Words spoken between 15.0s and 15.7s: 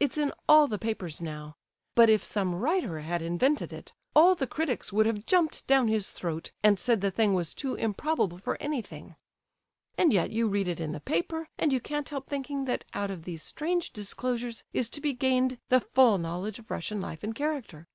be gained